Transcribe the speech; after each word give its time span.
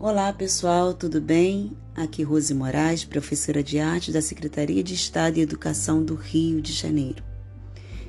Olá 0.00 0.32
pessoal, 0.32 0.94
tudo 0.94 1.20
bem? 1.20 1.76
Aqui 1.94 2.22
Rose 2.22 2.54
Moraes, 2.54 3.04
professora 3.04 3.62
de 3.62 3.78
arte 3.78 4.12
da 4.12 4.22
Secretaria 4.22 4.82
de 4.82 4.94
Estado 4.94 5.38
e 5.38 5.40
Educação 5.40 6.04
do 6.04 6.14
Rio 6.14 6.62
de 6.62 6.72
Janeiro. 6.72 7.22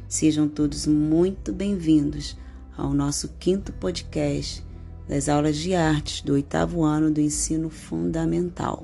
Sejam 0.07 0.47
todos 0.47 0.85
muito 0.85 1.51
bem-vindos 1.51 2.37
ao 2.77 2.93
nosso 2.93 3.29
quinto 3.39 3.73
podcast 3.73 4.63
das 5.07 5.27
aulas 5.27 5.57
de 5.57 5.73
artes 5.73 6.21
do 6.21 6.33
oitavo 6.33 6.83
ano 6.83 7.09
do 7.11 7.19
ensino 7.19 7.69
fundamental. 7.69 8.83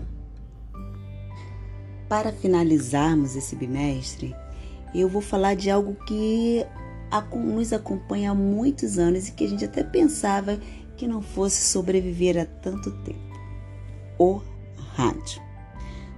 Para 2.10 2.32
finalizarmos 2.32 3.36
esse 3.36 3.56
bimestre, 3.56 4.36
eu 4.94 5.08
vou 5.08 5.22
falar 5.22 5.56
de 5.56 5.70
algo 5.70 5.96
que 6.06 6.66
nos 7.34 7.74
acompanha 7.74 8.32
há 8.32 8.36
muitos 8.36 8.98
anos 8.98 9.28
e 9.28 9.32
que 9.32 9.46
a 9.46 9.48
gente 9.48 9.66
até 9.66 9.84
pensava 9.84 10.60
que 10.98 11.08
não 11.08 11.22
fosse 11.22 11.70
sobreviver 11.70 12.38
a 12.38 12.46
tanto 12.46 12.92
tempo. 13.04 13.20
O 14.18 14.42
rádio. 14.96 15.42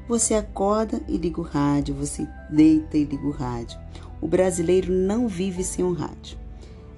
Você 0.07 0.35
acorda 0.35 1.01
e 1.07 1.17
liga 1.17 1.41
o 1.41 1.43
rádio, 1.43 1.93
você 1.93 2.27
deita 2.49 2.97
e 2.97 3.03
liga 3.03 3.27
o 3.27 3.31
rádio. 3.31 3.77
O 4.21 4.27
brasileiro 4.27 4.91
não 4.91 5.27
vive 5.27 5.63
sem 5.63 5.83
um 5.83 5.93
rádio. 5.93 6.37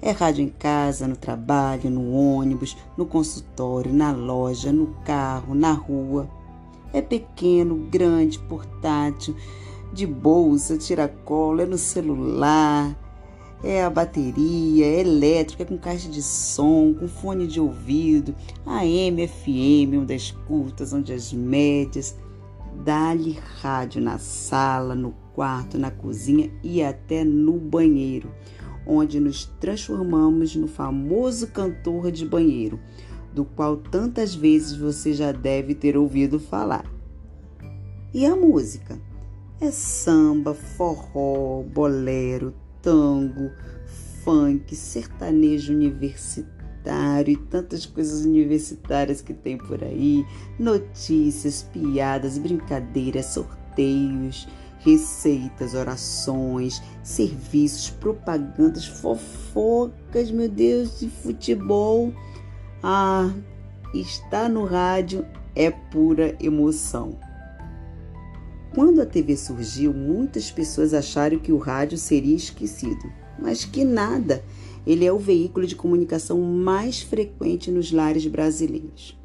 É 0.02 0.12
rádio 0.12 0.44
em 0.44 0.48
casa, 0.48 1.06
no 1.06 1.16
trabalho, 1.16 1.90
no 1.90 2.12
ônibus, 2.12 2.76
no 2.96 3.04
consultório, 3.04 3.92
na 3.92 4.12
loja, 4.12 4.72
no 4.72 4.94
carro, 5.04 5.54
na 5.54 5.72
rua. 5.72 6.28
É 6.92 7.02
pequeno, 7.02 7.88
grande, 7.90 8.38
portátil, 8.38 9.36
de 9.92 10.06
bolsa, 10.06 10.78
tiracolo, 10.78 11.60
é 11.60 11.66
no 11.66 11.76
celular, 11.76 12.96
é 13.62 13.84
a 13.84 13.90
bateria, 13.90 14.86
é 14.86 15.00
elétrica, 15.00 15.62
é 15.62 15.66
com 15.66 15.76
caixa 15.76 16.08
de 16.08 16.22
som, 16.22 16.94
com 16.94 17.06
fone 17.06 17.46
de 17.46 17.60
ouvido, 17.60 18.34
AM, 18.64 19.26
FM, 19.26 20.00
onde 20.00 20.14
as 20.14 20.30
curtas, 20.30 20.92
onde 20.92 21.12
as 21.12 21.32
médias. 21.32 22.16
Dá-lhe 22.84 23.38
rádio 23.60 24.00
na 24.00 24.18
sala, 24.18 24.94
no 24.94 25.14
quarto, 25.34 25.78
na 25.78 25.90
cozinha 25.90 26.50
e 26.62 26.82
até 26.82 27.24
no 27.24 27.58
banheiro, 27.58 28.32
onde 28.86 29.20
nos 29.20 29.44
transformamos 29.60 30.56
no 30.56 30.66
famoso 30.66 31.48
cantor 31.48 32.10
de 32.10 32.24
banheiro, 32.24 32.80
do 33.34 33.44
qual 33.44 33.76
tantas 33.76 34.34
vezes 34.34 34.76
você 34.76 35.12
já 35.12 35.32
deve 35.32 35.74
ter 35.74 35.96
ouvido 35.96 36.40
falar. 36.40 36.90
E 38.14 38.24
a 38.24 38.34
música? 38.34 38.98
É 39.60 39.70
samba, 39.70 40.54
forró, 40.54 41.62
bolero, 41.62 42.54
tango, 42.82 43.50
funk, 44.24 44.74
sertanejo 44.74 45.72
universitário 45.72 47.32
e 47.32 47.36
tantas 47.36 47.84
coisas 47.86 48.24
universitárias 48.24 49.20
que 49.20 49.34
tem 49.34 49.58
por 49.58 49.82
aí, 49.84 50.24
notícias, 50.58 51.62
piadas, 51.72 52.38
brincadeiras, 52.38 53.26
sorteios, 53.26 54.48
receitas, 54.80 55.74
orações, 55.74 56.82
serviços, 57.02 57.90
propagandas, 57.90 58.86
fofocas, 58.86 60.30
meu 60.30 60.48
Deus, 60.48 61.00
de 61.00 61.08
futebol. 61.08 62.12
Ah, 62.82 63.30
estar 63.94 64.48
no 64.48 64.64
rádio 64.64 65.26
é 65.54 65.70
pura 65.70 66.34
emoção. 66.40 67.18
Quando 68.72 69.02
a 69.02 69.06
TV 69.06 69.36
surgiu, 69.36 69.92
muitas 69.92 70.48
pessoas 70.48 70.94
acharam 70.94 71.40
que 71.40 71.52
o 71.52 71.58
rádio 71.58 71.98
seria 71.98 72.36
esquecido, 72.36 73.12
mas 73.36 73.64
que 73.64 73.84
nada. 73.84 74.44
Ele 74.86 75.04
é 75.04 75.12
o 75.12 75.18
veículo 75.18 75.66
de 75.66 75.74
comunicação 75.74 76.40
mais 76.40 77.02
frequente 77.02 77.70
nos 77.70 77.90
lares 77.90 78.26
brasileiros. 78.26 79.18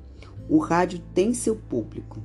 O 0.49 0.57
rádio 0.57 0.99
tem 1.13 1.33
seu 1.33 1.55
público. 1.55 2.21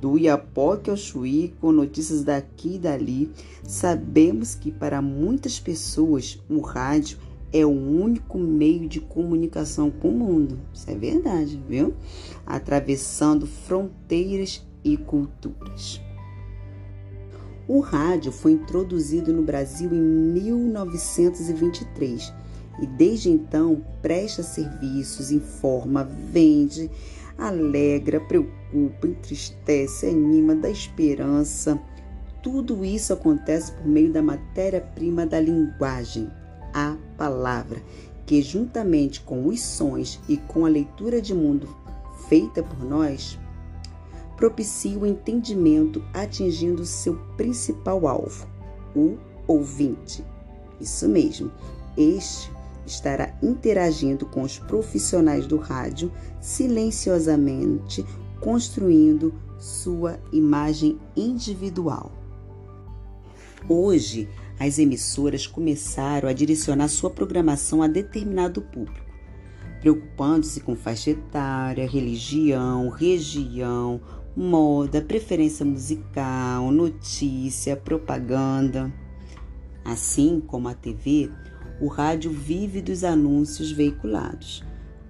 Do 0.00 0.18
Iapoque 0.18 0.90
ao 0.90 0.96
Chuí, 0.96 1.54
com 1.60 1.70
notícias 1.70 2.24
daqui 2.24 2.74
e 2.74 2.78
dali, 2.78 3.30
sabemos 3.62 4.54
que 4.54 4.72
para 4.72 5.02
muitas 5.02 5.60
pessoas 5.60 6.42
o 6.48 6.60
rádio 6.60 7.18
é 7.52 7.64
o 7.66 7.70
único 7.70 8.38
meio 8.38 8.88
de 8.88 8.98
comunicação 8.98 9.90
com 9.90 10.08
o 10.08 10.18
mundo. 10.18 10.58
Isso 10.72 10.90
é 10.90 10.94
verdade, 10.96 11.62
viu? 11.68 11.94
Atravessando 12.46 13.46
fronteiras 13.46 14.66
e 14.82 14.96
culturas. 14.96 16.00
O 17.74 17.80
rádio 17.80 18.30
foi 18.30 18.52
introduzido 18.52 19.32
no 19.32 19.40
Brasil 19.40 19.88
em 19.94 19.98
1923 19.98 22.30
e 22.82 22.86
desde 22.86 23.30
então 23.30 23.82
presta 24.02 24.42
serviços, 24.42 25.30
informa, 25.30 26.04
vende, 26.04 26.90
alegra, 27.38 28.20
preocupa, 28.20 29.06
entristece, 29.06 30.06
anima, 30.06 30.54
dá 30.54 30.68
esperança. 30.68 31.80
Tudo 32.42 32.84
isso 32.84 33.14
acontece 33.14 33.72
por 33.72 33.86
meio 33.86 34.12
da 34.12 34.20
matéria-prima 34.20 35.24
da 35.24 35.40
linguagem, 35.40 36.30
a 36.74 36.94
palavra, 37.16 37.82
que 38.26 38.42
juntamente 38.42 39.22
com 39.22 39.46
os 39.46 39.62
sons 39.62 40.20
e 40.28 40.36
com 40.36 40.66
a 40.66 40.68
leitura 40.68 41.22
de 41.22 41.32
mundo 41.32 41.74
feita 42.28 42.62
por 42.62 42.84
nós, 42.84 43.38
propicia 44.36 44.98
o 44.98 45.06
entendimento 45.06 46.02
atingindo 46.12 46.84
seu 46.84 47.16
principal 47.36 48.06
alvo, 48.06 48.46
o 48.94 49.16
ouvinte. 49.46 50.24
Isso 50.80 51.08
mesmo, 51.08 51.50
este 51.96 52.50
estará 52.86 53.34
interagindo 53.42 54.26
com 54.26 54.42
os 54.42 54.58
profissionais 54.58 55.46
do 55.46 55.56
rádio 55.56 56.10
silenciosamente, 56.40 58.04
construindo 58.40 59.32
sua 59.58 60.18
imagem 60.32 60.98
individual. 61.16 62.10
Hoje, 63.68 64.28
as 64.58 64.78
emissoras 64.78 65.46
começaram 65.46 66.28
a 66.28 66.32
direcionar 66.32 66.88
sua 66.88 67.10
programação 67.10 67.82
a 67.82 67.86
determinado 67.86 68.60
público, 68.60 69.06
preocupando-se 69.80 70.60
com 70.60 70.74
faixa 70.74 71.10
etária, 71.10 71.88
religião, 71.88 72.88
região, 72.88 74.00
moda, 74.36 75.02
preferência 75.02 75.64
musical, 75.64 76.70
notícia, 76.70 77.76
propaganda. 77.76 78.92
Assim 79.84 80.40
como 80.46 80.68
a 80.68 80.74
TV, 80.74 81.30
o 81.80 81.88
rádio 81.88 82.30
vive 82.30 82.80
dos 82.80 83.04
anúncios 83.04 83.72
veiculados. 83.72 84.64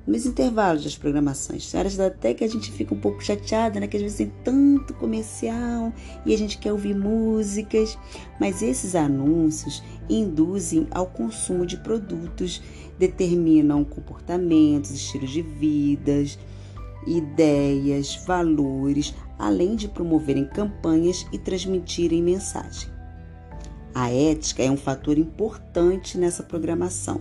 Nos 0.04 0.26
intervalos 0.26 0.82
das 0.82 0.96
programações, 0.96 1.72
áreas 1.76 2.00
até 2.00 2.34
que 2.34 2.42
a 2.42 2.48
gente 2.48 2.72
fica 2.72 2.92
um 2.92 2.98
pouco 2.98 3.22
chateada, 3.22 3.78
né? 3.78 3.86
Que 3.86 3.96
às 3.96 4.02
vezes 4.02 4.18
tem 4.18 4.32
tanto 4.42 4.94
comercial 4.94 5.92
e 6.26 6.34
a 6.34 6.38
gente 6.38 6.58
quer 6.58 6.72
ouvir 6.72 6.92
músicas, 6.92 7.96
mas 8.40 8.62
esses 8.62 8.96
anúncios 8.96 9.80
induzem 10.10 10.88
ao 10.90 11.06
consumo 11.06 11.64
de 11.64 11.76
produtos, 11.76 12.60
determinam 12.98 13.84
comportamentos, 13.84 14.90
estilos 14.90 15.30
de 15.30 15.42
vidas, 15.42 16.36
ideias, 17.06 18.16
valores, 18.26 19.14
além 19.38 19.74
de 19.76 19.88
promoverem 19.88 20.44
campanhas 20.44 21.26
e 21.32 21.38
transmitirem 21.38 22.22
mensagem. 22.22 22.90
A 23.94 24.10
ética 24.10 24.62
é 24.62 24.70
um 24.70 24.76
fator 24.76 25.18
importante 25.18 26.16
nessa 26.16 26.42
programação. 26.42 27.20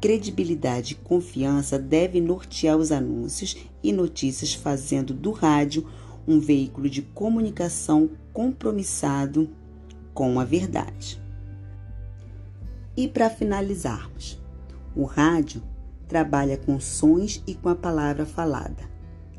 Credibilidade 0.00 0.92
e 0.92 0.96
confiança 0.96 1.78
devem 1.78 2.22
nortear 2.22 2.76
os 2.76 2.90
anúncios 2.90 3.56
e 3.82 3.92
notícias, 3.92 4.54
fazendo 4.54 5.12
do 5.12 5.30
rádio 5.30 5.86
um 6.26 6.40
veículo 6.40 6.88
de 6.88 7.02
comunicação 7.02 8.10
compromissado 8.32 9.48
com 10.12 10.38
a 10.38 10.44
verdade. 10.44 11.20
E 12.96 13.06
para 13.06 13.30
finalizarmos, 13.30 14.40
o 14.94 15.04
rádio 15.04 15.62
trabalha 16.08 16.56
com 16.56 16.80
sons 16.80 17.42
e 17.46 17.54
com 17.54 17.68
a 17.68 17.76
palavra 17.76 18.24
falada. 18.24 18.88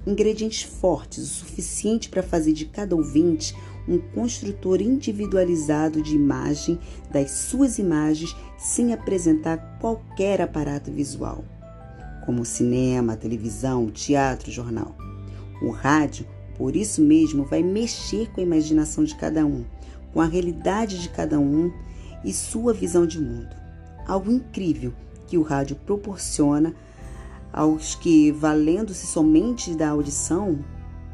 Ingredientes 0.06 0.64
fortes 0.64 1.24
o 1.24 1.28
suficiente 1.28 2.10
para 2.10 2.24
fazer 2.24 2.54
de 2.54 2.66
cada 2.66 2.96
ouvinte 2.96 3.54
um 3.88 3.98
construtor 3.98 4.82
individualizado 4.82 6.02
de 6.02 6.16
imagem 6.16 6.80
das 7.12 7.32
suas 7.32 7.80
imagens 7.80 8.36
sem 8.58 8.94
apresentar 8.94 9.78
qualquer 9.80 10.42
aparato 10.42 10.92
visual, 10.92 11.44
como 12.26 12.46
cinema, 12.46 13.18
televisão, 13.18 13.90
teatro, 13.90 14.52
jornal. 14.52 14.96
O 15.62 15.72
rádio, 15.72 16.26
por 16.56 16.76
isso 16.76 17.02
mesmo, 17.02 17.44
vai 17.44 17.64
mexer 17.64 18.32
com 18.32 18.40
a 18.40 18.44
imaginação 18.44 19.04
de 19.04 19.16
cada 19.16 19.46
um, 19.46 19.66
com 20.14 20.22
a 20.22 20.26
realidade 20.26 21.02
de 21.02 21.10
cada 21.10 21.40
um 21.40 21.72
e 22.24 22.32
sua 22.32 22.74
visão 22.74 23.06
de 23.06 23.20
mundo. 23.20 23.56
Algo 24.08 24.32
incrível 24.32 24.94
que 25.30 25.38
o 25.38 25.44
rádio 25.44 25.76
proporciona 25.76 26.74
aos 27.54 27.94
que, 27.96 28.32
valendo-se 28.32 29.06
somente 29.06 29.76
da 29.76 29.90
audição, 29.90 30.60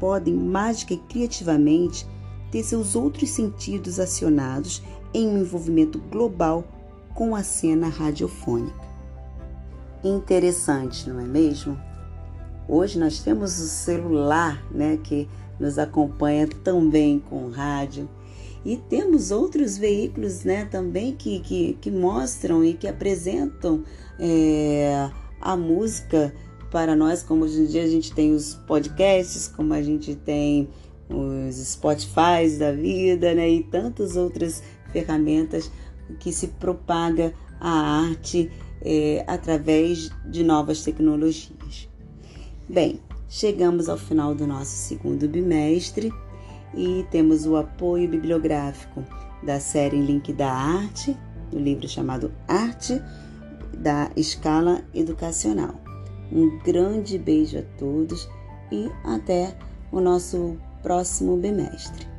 podem 0.00 0.34
mágica 0.34 0.94
e 0.94 0.98
criativamente 0.98 2.06
ter 2.50 2.62
seus 2.62 2.96
outros 2.96 3.30
sentidos 3.30 4.00
acionados 4.00 4.82
em 5.12 5.28
um 5.28 5.38
envolvimento 5.38 5.98
global 5.98 6.64
com 7.14 7.36
a 7.36 7.42
cena 7.42 7.88
radiofônica. 7.88 8.86
interessante, 10.04 11.08
não 11.08 11.20
é 11.20 11.24
mesmo? 11.24 11.78
Hoje 12.68 12.98
nós 12.98 13.20
temos 13.20 13.58
o 13.58 13.68
celular, 13.68 14.62
né, 14.70 14.98
que 15.02 15.28
nos 15.58 15.78
acompanha 15.78 16.48
também 16.64 17.18
com 17.18 17.50
rádio. 17.50 18.08
E 18.66 18.76
temos 18.76 19.30
outros 19.30 19.78
veículos 19.78 20.42
né, 20.42 20.64
também 20.64 21.14
que, 21.14 21.38
que, 21.38 21.78
que 21.80 21.88
mostram 21.88 22.64
e 22.64 22.74
que 22.74 22.88
apresentam 22.88 23.84
é, 24.18 25.08
a 25.40 25.56
música 25.56 26.34
para 26.68 26.96
nós, 26.96 27.22
como 27.22 27.44
hoje 27.44 27.60
em 27.60 27.66
dia 27.66 27.84
a 27.84 27.86
gente 27.86 28.12
tem 28.12 28.34
os 28.34 28.56
podcasts, 28.66 29.46
como 29.46 29.72
a 29.72 29.80
gente 29.80 30.16
tem 30.16 30.68
os 31.08 31.54
Spotify 31.54 32.58
da 32.58 32.72
vida, 32.72 33.36
né, 33.36 33.48
e 33.48 33.62
tantas 33.62 34.16
outras 34.16 34.64
ferramentas 34.90 35.70
que 36.18 36.32
se 36.32 36.48
propaga 36.48 37.32
a 37.60 37.70
arte 38.00 38.50
é, 38.82 39.24
através 39.28 40.10
de 40.28 40.42
novas 40.42 40.82
tecnologias. 40.82 41.88
Bem, 42.68 43.00
chegamos 43.28 43.88
ao 43.88 43.96
final 43.96 44.34
do 44.34 44.44
nosso 44.44 44.72
segundo 44.72 45.28
bimestre 45.28 46.12
e 46.76 47.06
temos 47.10 47.46
o 47.46 47.56
apoio 47.56 48.08
bibliográfico 48.08 49.02
da 49.42 49.58
série 49.58 50.00
Link 50.00 50.32
da 50.32 50.50
Arte, 50.50 51.16
do 51.50 51.58
livro 51.58 51.88
chamado 51.88 52.32
Arte 52.46 53.00
da 53.78 54.10
Escala 54.16 54.82
Educacional. 54.94 55.74
Um 56.30 56.58
grande 56.58 57.18
beijo 57.18 57.58
a 57.58 57.62
todos 57.78 58.28
e 58.70 58.90
até 59.04 59.56
o 59.92 60.00
nosso 60.00 60.56
próximo 60.82 61.36
bimestre. 61.36 62.15